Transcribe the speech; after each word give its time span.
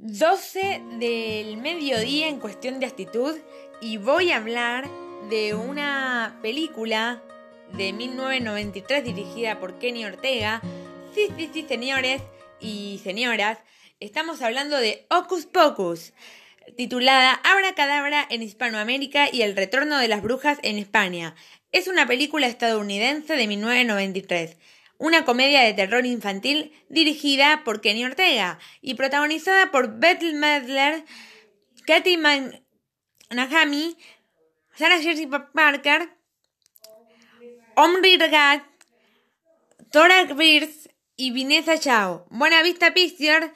12 0.00 0.80
del 1.00 1.56
mediodía 1.56 2.28
en 2.28 2.38
cuestión 2.38 2.78
de 2.78 2.86
actitud 2.86 3.36
y 3.80 3.96
voy 3.96 4.30
a 4.30 4.36
hablar 4.36 4.88
de 5.28 5.54
una 5.54 6.38
película 6.40 7.20
de 7.76 7.92
1993 7.92 9.02
dirigida 9.02 9.58
por 9.58 9.80
Kenny 9.80 10.04
Ortega. 10.04 10.62
Sí, 11.16 11.26
sí, 11.36 11.50
sí, 11.52 11.66
señores 11.66 12.22
y 12.60 13.00
señoras, 13.02 13.58
estamos 13.98 14.40
hablando 14.40 14.76
de 14.76 15.04
Hocus 15.10 15.46
Pocus, 15.46 16.12
titulada 16.76 17.32
Abra 17.32 17.74
Cadabra 17.74 18.24
en 18.30 18.42
Hispanoamérica 18.44 19.28
y 19.32 19.42
El 19.42 19.56
Retorno 19.56 19.98
de 19.98 20.06
las 20.06 20.22
Brujas 20.22 20.60
en 20.62 20.78
España. 20.78 21.34
Es 21.72 21.88
una 21.88 22.06
película 22.06 22.46
estadounidense 22.46 23.34
de 23.34 23.48
1993 23.48 24.56
una 24.98 25.24
comedia 25.24 25.62
de 25.62 25.74
terror 25.74 26.04
infantil 26.04 26.72
dirigida 26.88 27.62
por 27.64 27.80
Kenny 27.80 28.04
Ortega 28.04 28.58
y 28.80 28.94
protagonizada 28.94 29.70
por 29.70 29.98
Bethel 29.98 30.34
Medler, 30.34 31.04
Katy 31.86 32.16
McNahamy, 32.18 33.96
Sarah 34.74 35.00
Jessica 35.00 35.50
Parker, 35.52 36.10
Omri 37.76 38.16
Regat, 38.16 38.64
Tora 39.90 40.26
y 41.16 41.30
Vanessa 41.30 41.78
Chao. 41.78 42.26
Buena 42.30 42.62
Vista 42.62 42.92
Pictures 42.92 43.50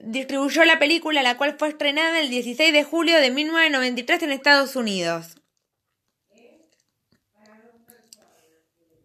distribuyó 0.00 0.64
la 0.64 0.78
película, 0.78 1.22
la 1.22 1.36
cual 1.36 1.56
fue 1.58 1.68
estrenada 1.68 2.20
el 2.20 2.30
16 2.30 2.72
de 2.72 2.84
julio 2.84 3.18
de 3.18 3.30
1993 3.30 4.22
en 4.22 4.32
Estados 4.32 4.76
Unidos. 4.76 5.34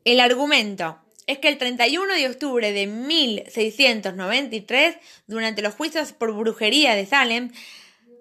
El 0.05 0.19
argumento 0.19 1.02
es 1.27 1.39
que 1.39 1.47
el 1.47 1.57
31 1.57 2.13
de 2.13 2.27
octubre 2.27 2.71
de 2.71 2.87
1693, 2.87 4.97
durante 5.27 5.61
los 5.61 5.75
juicios 5.75 6.13
por 6.13 6.33
brujería 6.33 6.95
de 6.95 7.05
Salem, 7.05 7.51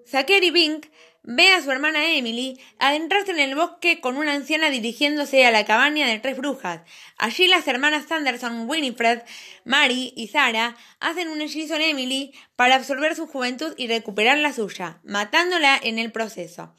Zachary 0.05 0.51
Bink 0.51 0.87
ve 1.23 1.53
a 1.53 1.61
su 1.61 1.71
hermana 1.71 2.13
Emily 2.13 2.59
adentrarse 2.79 3.31
en 3.31 3.39
el 3.39 3.55
bosque 3.55 4.01
con 4.01 4.17
una 4.17 4.33
anciana 4.33 4.69
dirigiéndose 4.69 5.45
a 5.45 5.51
la 5.51 5.65
cabaña 5.65 6.07
de 6.07 6.19
tres 6.19 6.37
brujas. 6.37 6.81
Allí 7.17 7.47
las 7.47 7.67
hermanas 7.67 8.05
Sanderson, 8.07 8.69
Winifred, 8.69 9.21
Mary 9.63 10.13
y 10.15 10.27
Sarah 10.27 10.75
hacen 10.99 11.29
un 11.29 11.41
hechizo 11.41 11.75
en 11.75 11.83
Emily 11.83 12.33
para 12.55 12.75
absorber 12.75 13.15
su 13.15 13.27
juventud 13.27 13.73
y 13.77 13.87
recuperar 13.87 14.37
la 14.37 14.53
suya, 14.53 14.99
matándola 15.03 15.79
en 15.81 15.97
el 15.97 16.11
proceso. 16.11 16.75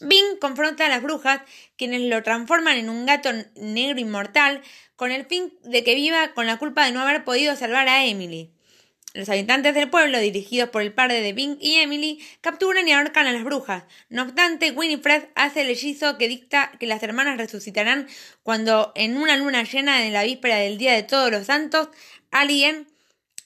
Bing 0.00 0.38
confronta 0.40 0.86
a 0.86 0.88
las 0.88 1.02
brujas, 1.02 1.40
quienes 1.76 2.02
lo 2.02 2.22
transforman 2.22 2.76
en 2.76 2.88
un 2.88 3.06
gato 3.06 3.30
negro 3.56 4.00
inmortal, 4.00 4.62
con 4.96 5.10
el 5.10 5.26
fin 5.26 5.52
de 5.62 5.84
que 5.84 5.94
viva 5.94 6.34
con 6.34 6.46
la 6.46 6.58
culpa 6.58 6.84
de 6.84 6.92
no 6.92 7.00
haber 7.00 7.24
podido 7.24 7.54
salvar 7.56 7.88
a 7.88 8.04
Emily. 8.04 8.52
Los 9.14 9.28
habitantes 9.30 9.74
del 9.74 9.88
pueblo, 9.88 10.18
dirigidos 10.18 10.68
por 10.68 10.82
el 10.82 10.92
padre 10.92 11.22
de 11.22 11.32
Bing 11.32 11.56
y 11.60 11.76
Emily, 11.76 12.24
capturan 12.40 12.86
y 12.86 12.92
ahorcan 12.92 13.26
a 13.26 13.32
las 13.32 13.42
brujas. 13.42 13.84
No 14.10 14.22
obstante, 14.22 14.70
Winifred 14.70 15.28
hace 15.34 15.62
el 15.62 15.70
hechizo 15.70 16.18
que 16.18 16.28
dicta 16.28 16.72
que 16.78 16.86
las 16.86 17.02
hermanas 17.02 17.38
resucitarán 17.38 18.06
cuando, 18.42 18.92
en 18.94 19.16
una 19.16 19.36
luna 19.36 19.62
llena 19.62 19.98
de 19.98 20.10
la 20.10 20.24
víspera 20.24 20.56
del 20.56 20.78
Día 20.78 20.92
de 20.92 21.02
Todos 21.04 21.30
los 21.30 21.46
Santos, 21.46 21.88
alguien 22.30 22.86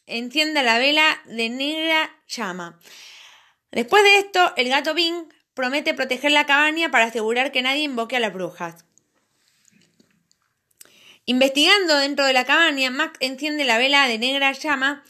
encienda 0.07 0.63
la 0.63 0.79
vela 0.79 1.23
de 1.27 1.49
negra 1.49 2.11
llama. 2.27 2.81
Después 3.71 4.03
de 4.03 4.19
esto, 4.19 4.53
el 4.57 4.69
gato 4.69 4.95
Bing 4.95 5.27
promete 5.55 5.95
proteger 5.95 6.33
la 6.33 6.47
cabaña 6.47 6.91
para 6.91 7.05
asegurar 7.05 7.53
que 7.53 7.63
nadie 7.63 7.83
invoque 7.83 8.17
a 8.17 8.21
las 8.21 8.33
brujas. 8.33 8.85
Investigando 11.25 11.99
dentro 11.99 12.27
de 12.27 12.33
la 12.33 12.45
cabaña, 12.45 12.91
Max 12.91 13.17
enciende 13.21 13.65
la 13.65 13.79
vela 13.79 14.09
de 14.09 14.19
negra 14.19 14.53
llama 14.53 15.05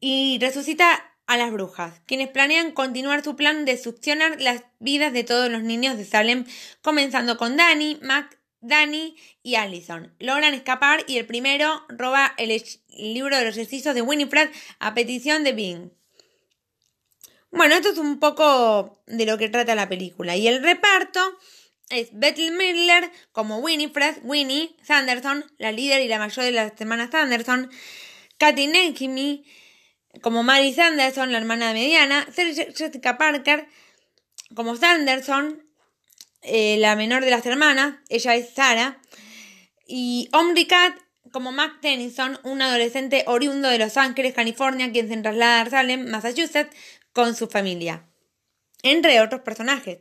y 0.00 0.38
resucita 0.40 1.04
a 1.26 1.36
las 1.36 1.52
brujas, 1.52 2.00
quienes 2.06 2.28
planean 2.28 2.72
continuar 2.72 3.22
su 3.22 3.36
plan 3.36 3.66
de 3.66 3.76
succionar 3.76 4.40
las 4.40 4.62
vidas 4.78 5.12
de 5.12 5.24
todos 5.24 5.50
los 5.50 5.62
niños 5.62 5.98
de 5.98 6.06
Salem, 6.06 6.46
comenzando 6.80 7.36
con 7.36 7.58
Danny, 7.58 7.98
Max, 8.00 8.38
Danny 8.60 9.14
y 9.42 9.56
Allison. 9.56 10.14
Logran 10.18 10.54
escapar 10.54 11.04
y 11.06 11.18
el 11.18 11.26
primero 11.26 11.84
roba 11.88 12.32
el 12.38 12.62
libro 12.88 13.36
de 13.36 13.44
los 13.44 13.58
hechizos 13.58 13.94
de 13.94 14.02
Winifred 14.02 14.48
a 14.78 14.94
petición 14.94 15.44
de 15.44 15.52
Bing. 15.52 15.97
Bueno, 17.50 17.74
esto 17.74 17.90
es 17.90 17.98
un 17.98 18.18
poco 18.20 19.00
de 19.06 19.26
lo 19.26 19.38
que 19.38 19.48
trata 19.48 19.74
la 19.74 19.88
película. 19.88 20.36
Y 20.36 20.48
el 20.48 20.62
reparto 20.62 21.20
es 21.88 22.08
Bethel 22.12 22.52
Miller 22.52 23.10
como 23.32 23.58
Winifred, 23.58 24.18
Winnie 24.22 24.76
Sanderson, 24.82 25.44
la 25.58 25.72
líder 25.72 26.02
y 26.02 26.08
la 26.08 26.18
mayor 26.18 26.44
de 26.44 26.52
las 26.52 26.78
hermanas 26.80 27.10
Sanderson, 27.10 27.70
Katy 28.36 28.66
Nenkimi 28.66 29.44
como 30.22 30.42
Mary 30.42 30.72
Sanderson, 30.72 31.32
la 31.32 31.38
hermana 31.38 31.72
mediana, 31.72 32.26
Jessica 32.34 33.18
Parker 33.18 33.68
como 34.54 34.76
Sanderson, 34.76 35.62
eh, 36.42 36.76
la 36.78 36.96
menor 36.96 37.24
de 37.24 37.30
las 37.30 37.44
hermanas, 37.46 37.96
ella 38.08 38.34
es 38.34 38.50
Sarah, 38.54 39.00
y 39.86 40.28
Omri 40.32 40.66
Cat 40.66 40.96
como 41.30 41.52
Mac 41.52 41.80
Tennyson, 41.80 42.38
un 42.42 42.62
adolescente 42.62 43.24
oriundo 43.26 43.68
de 43.68 43.78
Los 43.78 43.96
Ángeles, 43.96 44.34
California, 44.34 44.92
quien 44.92 45.08
se 45.08 45.16
traslada 45.18 45.62
a 45.62 45.70
Salem, 45.70 46.08
Massachusetts, 46.08 46.74
con 47.12 47.34
su 47.34 47.48
familia, 47.48 48.04
entre 48.82 49.20
otros 49.20 49.42
personajes. 49.42 49.98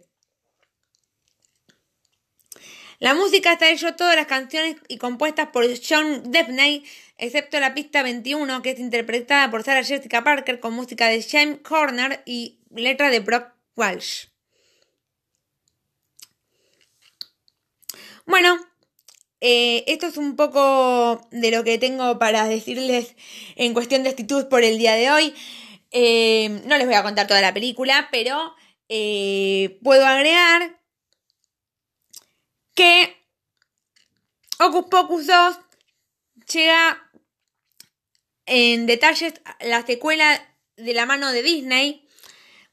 La 2.99 3.13
música 3.13 3.53
está 3.53 3.69
hecho 3.69 3.95
todas 3.95 4.15
las 4.15 4.25
canciones 4.25 4.77
y 4.87 4.97
compuestas 4.97 5.49
por 5.49 5.65
John 5.87 6.31
Debney, 6.31 6.83
excepto 7.17 7.59
la 7.59 7.75
pista 7.75 8.01
21, 8.01 8.63
que 8.63 8.71
es 8.71 8.79
interpretada 8.79 9.51
por 9.51 9.63
Sarah 9.63 9.83
Jessica 9.83 10.23
Parker 10.23 10.59
con 10.59 10.73
música 10.73 11.07
de 11.07 11.21
James 11.21 11.59
Corner 11.61 12.23
y 12.25 12.59
letra 12.71 13.11
de 13.11 13.19
Brock 13.19 13.53
Walsh. 13.75 14.25
Bueno, 18.25 18.66
eh, 19.39 19.83
esto 19.87 20.07
es 20.07 20.17
un 20.17 20.35
poco 20.35 21.27
de 21.31 21.51
lo 21.51 21.63
que 21.63 21.77
tengo 21.77 22.17
para 22.17 22.47
decirles 22.47 23.15
en 23.55 23.73
cuestión 23.73 24.03
de 24.03 24.09
actitud 24.09 24.47
por 24.47 24.63
el 24.63 24.77
día 24.77 24.93
de 24.95 25.11
hoy. 25.11 25.35
Eh, 25.91 26.61
no 26.65 26.77
les 26.77 26.85
voy 26.85 26.95
a 26.95 27.03
contar 27.03 27.27
toda 27.27 27.41
la 27.41 27.53
película, 27.53 28.09
pero 28.11 28.55
eh, 28.89 29.79
puedo 29.83 30.05
agregar 30.05 30.79
que 32.73 33.15
Ocus 34.59 34.85
Pocus 34.89 35.27
2 35.27 35.59
llega 36.51 37.09
en 38.45 38.85
detalles 38.85 39.35
la 39.59 39.85
secuela 39.85 40.41
de 40.77 40.93
la 40.93 41.05
mano 41.05 41.31
de 41.31 41.43
Disney. 41.43 42.07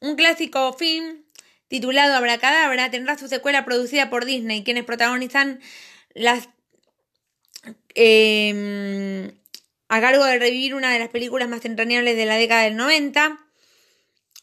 Un 0.01 0.17
clásico 0.17 0.73
film 0.73 1.25
titulado 1.69 2.15
Abracadabra 2.15 2.91
tendrá 2.91 3.19
su 3.19 3.29
secuela 3.29 3.65
producida 3.65 4.09
por 4.09 4.25
Disney, 4.25 4.65
quienes 4.65 4.85
protagonizan 4.85 5.61
las 6.15 6.49
eh, 7.95 9.33
a 9.89 10.01
cargo 10.01 10.25
de 10.25 10.39
revivir 10.39 10.75
una 10.75 10.93
de 10.93 10.99
las 10.99 11.09
películas 11.09 11.49
más 11.49 11.65
entrañables 11.65 12.17
de 12.17 12.27
la 12.27 12.37
década 12.37 12.63
del 12.63 12.77
90. 12.77 13.41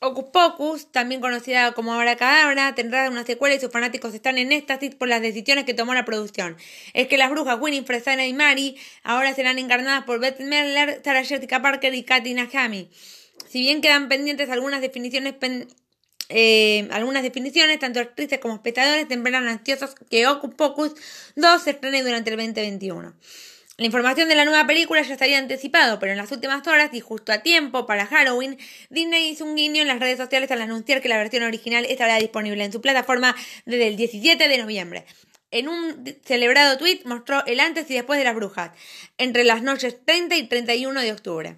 Ocus 0.04 0.26
Pocus, 0.34 0.92
también 0.92 1.22
conocida 1.22 1.74
como 1.74 1.94
Abracadabra, 1.94 2.74
tendrá 2.74 3.08
una 3.08 3.24
secuela 3.24 3.54
y 3.54 3.60
sus 3.60 3.72
fanáticos 3.72 4.16
están 4.16 4.40
en 4.40 4.52
éxtasis 4.52 4.96
por 4.96 5.08
las 5.08 5.22
decisiones 5.22 5.64
que 5.64 5.76
tomó 5.76 5.94
la 5.94 6.06
producción. 6.06 6.58
Es 6.94 7.08
que 7.08 7.18
las 7.18 7.30
brujas 7.30 7.60
Winifred, 7.62 8.04
Sana 8.04 8.26
y 8.26 8.34
Mary 8.34 8.78
ahora 9.04 9.36
serán 9.36 9.60
encarnadas 9.60 10.06
por 10.06 10.20
Beth 10.20 10.40
Merler, 10.40 11.02
Sarah 11.04 11.24
Jessica 11.24 11.62
Parker 11.62 11.94
y 11.94 12.02
Katy 12.02 12.34
Nahami. 12.34 12.90
Si 13.48 13.60
bien 13.62 13.82
quedan 13.82 14.10
pendientes 14.10 14.50
algunas 14.50 14.82
definiciones, 14.82 15.36
eh, 16.34 16.88
algunas 16.92 17.24
definiciones, 17.24 17.80
tanto 17.80 18.00
actrices 18.00 18.40
como 18.40 18.56
espectadores 18.56 19.08
tendrán 19.08 19.48
ansiosos 19.48 19.96
que 20.10 20.28
Ocus 20.28 20.56
Pocus 20.56 20.94
2 21.36 21.62
se 21.62 21.72
estrene 21.72 22.04
durante 22.04 22.30
el 22.30 22.38
2021. 22.38 23.14
La 23.78 23.86
información 23.86 24.30
de 24.30 24.36
la 24.36 24.46
nueva 24.46 24.68
película 24.68 25.02
ya 25.02 25.14
estaría 25.14 25.40
anticipado, 25.40 25.98
pero 26.00 26.12
en 26.12 26.18
las 26.18 26.32
últimas 26.32 26.66
horas 26.68 26.92
y 26.94 27.00
justo 27.00 27.32
a 27.34 27.40
tiempo 27.40 27.86
para 27.86 28.06
Halloween, 28.06 28.58
Disney 28.90 29.30
hizo 29.30 29.44
un 29.44 29.56
guiño 29.56 29.82
en 29.82 29.88
las 29.88 30.00
redes 30.00 30.18
sociales 30.18 30.52
al 30.52 30.62
anunciar 30.62 31.02
que 31.02 31.10
la 31.10 31.18
versión 31.18 31.44
original 31.44 31.86
estará 31.86 32.18
disponible 32.18 32.64
en 32.64 32.72
su 32.72 32.80
plataforma 32.80 33.36
desde 33.66 33.88
el 33.88 33.96
17 33.96 34.48
de 34.48 34.58
noviembre. 34.58 35.06
En 35.50 35.68
un 35.68 36.06
celebrado 36.24 36.78
tweet 36.78 37.02
mostró 37.06 37.46
el 37.46 37.60
antes 37.60 37.90
y 37.90 37.96
después 37.96 38.20
de 38.20 38.24
las 38.24 38.36
brujas, 38.36 38.72
entre 39.18 39.44
las 39.44 39.64
noches 39.64 39.98
30 40.06 40.36
y 40.36 40.48
31 40.48 41.02
de 41.02 41.12
octubre. 41.12 41.58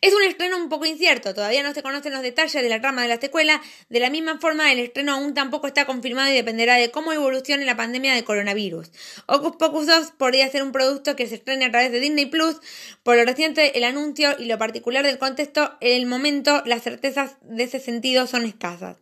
Es 0.00 0.14
un 0.14 0.22
estreno 0.22 0.56
un 0.56 0.68
poco 0.68 0.86
incierto, 0.86 1.34
todavía 1.34 1.62
no 1.62 1.74
se 1.74 1.82
conocen 1.82 2.12
los 2.12 2.22
detalles 2.22 2.62
de 2.62 2.68
la 2.68 2.80
trama 2.80 3.02
de 3.02 3.08
la 3.08 3.20
secuela, 3.20 3.60
de 3.88 4.00
la 4.00 4.10
misma 4.10 4.38
forma 4.38 4.72
el 4.72 4.78
estreno 4.78 5.12
aún 5.12 5.34
tampoco 5.34 5.66
está 5.66 5.84
confirmado 5.84 6.30
y 6.30 6.34
dependerá 6.34 6.76
de 6.76 6.90
cómo 6.90 7.12
evolucione 7.12 7.64
la 7.64 7.76
pandemia 7.76 8.14
de 8.14 8.24
coronavirus. 8.24 8.90
Ocus 9.26 9.56
Pocus 9.56 9.86
2 9.86 10.12
podría 10.16 10.48
ser 10.48 10.62
un 10.62 10.72
producto 10.72 11.16
que 11.16 11.26
se 11.26 11.36
estrene 11.36 11.66
a 11.66 11.70
través 11.70 11.92
de 11.92 12.00
Disney 12.00 12.26
Plus, 12.26 12.56
por 13.02 13.16
lo 13.16 13.24
reciente 13.24 13.76
el 13.76 13.84
anuncio 13.84 14.36
y 14.38 14.46
lo 14.46 14.58
particular 14.58 15.04
del 15.04 15.18
contexto, 15.18 15.76
en 15.80 16.00
el 16.00 16.06
momento 16.06 16.62
las 16.66 16.82
certezas 16.82 17.36
de 17.42 17.64
ese 17.64 17.80
sentido 17.80 18.26
son 18.26 18.44
escasas. 18.44 18.96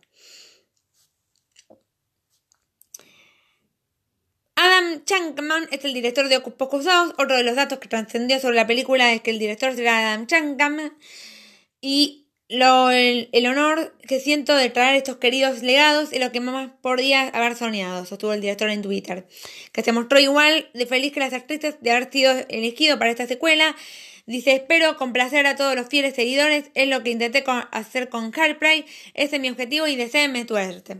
Adam 4.61 5.05
Chankman 5.05 5.69
es 5.71 5.85
el 5.85 5.93
director 5.93 6.27
de 6.27 6.41
Pocus 6.41 6.83
2. 6.83 7.13
Otro 7.17 7.37
de 7.37 7.43
los 7.43 7.55
datos 7.55 7.79
que 7.79 7.87
trascendió 7.87 8.41
sobre 8.41 8.57
la 8.57 8.67
película 8.67 9.13
es 9.13 9.21
que 9.21 9.31
el 9.31 9.39
director 9.39 9.73
será 9.73 9.99
Adam 9.99 10.27
Chankman. 10.27 10.97
Y 11.79 12.25
lo, 12.49 12.89
el, 12.91 13.29
honor 13.47 13.95
que 14.05 14.19
siento 14.19 14.53
de 14.57 14.69
traer 14.69 14.97
estos 14.97 15.15
queridos 15.15 15.63
legados 15.63 16.11
es 16.11 16.19
lo 16.19 16.33
que 16.33 16.41
más 16.41 16.71
podía 16.81 17.29
haber 17.29 17.55
soñado, 17.55 18.05
sostuvo 18.05 18.33
el 18.33 18.41
director 18.41 18.69
en 18.69 18.81
Twitter, 18.81 19.27
que 19.71 19.81
se 19.81 19.93
mostró 19.93 20.19
igual 20.19 20.69
de 20.73 20.85
feliz 20.85 21.13
que 21.13 21.21
las 21.21 21.31
actrices 21.31 21.77
de 21.79 21.91
haber 21.91 22.11
sido 22.11 22.33
elegido 22.49 22.99
para 22.99 23.11
esta 23.11 23.27
secuela. 23.27 23.77
Dice, 24.25 24.55
espero 24.55 24.97
complacer 24.97 25.47
a 25.47 25.55
todos 25.55 25.73
los 25.73 25.87
fieles 25.87 26.15
seguidores, 26.15 26.65
es 26.73 26.89
lo 26.89 27.01
que 27.01 27.11
intenté 27.11 27.45
hacer 27.71 28.09
con 28.09 28.37
Harprey, 28.37 28.85
ese 29.13 29.37
es 29.37 29.41
mi 29.41 29.49
objetivo 29.49 29.87
y 29.87 29.95
deseenme 29.95 30.45
suerte. 30.45 30.97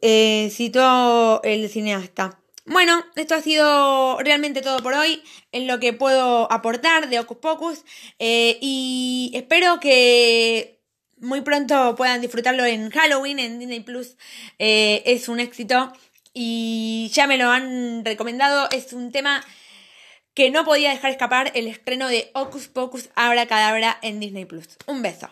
Eh, 0.00 0.50
citó 0.50 1.42
el 1.42 1.68
cineasta. 1.68 2.38
Bueno, 2.64 3.04
esto 3.16 3.34
ha 3.34 3.42
sido 3.42 4.18
realmente 4.20 4.62
todo 4.62 4.78
por 4.82 4.94
hoy, 4.94 5.22
en 5.50 5.66
lo 5.66 5.80
que 5.80 5.92
puedo 5.92 6.50
aportar 6.52 7.08
de 7.08 7.18
Ocus 7.18 7.38
Pocus 7.38 7.84
eh, 8.20 8.58
y 8.60 9.32
espero 9.34 9.80
que 9.80 10.80
muy 11.18 11.40
pronto 11.40 11.96
puedan 11.96 12.20
disfrutarlo 12.20 12.64
en 12.64 12.90
Halloween, 12.90 13.40
en 13.40 13.58
Disney 13.58 13.80
Plus. 13.80 14.16
Eh, 14.60 15.02
es 15.06 15.28
un 15.28 15.40
éxito 15.40 15.92
y 16.32 17.10
ya 17.12 17.26
me 17.26 17.36
lo 17.36 17.50
han 17.50 18.04
recomendado, 18.04 18.68
es 18.70 18.92
un 18.92 19.10
tema 19.10 19.44
que 20.34 20.50
no 20.50 20.64
podía 20.64 20.90
dejar 20.90 21.10
escapar 21.10 21.50
el 21.54 21.66
estreno 21.66 22.08
de 22.08 22.30
Ocus 22.32 22.68
Pocus 22.68 23.10
Abra 23.16 23.46
Cadabra 23.46 23.98
en 24.02 24.20
Disney 24.20 24.44
Plus. 24.44 24.68
Un 24.86 25.02
beso. 25.02 25.28